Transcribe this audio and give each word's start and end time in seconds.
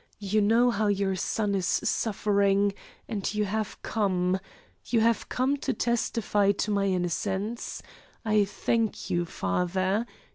You 0.17 0.41
know 0.41 0.71
how 0.71 0.87
your 0.87 1.15
son 1.15 1.53
is 1.53 1.67
suffering, 1.67 2.73
and 3.07 3.31
you 3.35 3.45
have 3.45 3.79
come 3.83 4.39
you 4.85 4.99
have 5.01 5.29
come 5.29 5.57
to 5.57 5.73
testify 5.73 6.53
to 6.53 6.71
my 6.71 6.85
innocence. 6.85 7.83
I 8.25 8.45
thank 8.45 9.11
you, 9.11 9.25
father. 9.25 10.07